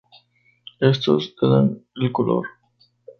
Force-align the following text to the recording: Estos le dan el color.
Estos 0.79 1.35
le 1.41 1.47
dan 1.51 1.69
el 1.97 2.11
color. 2.21 2.47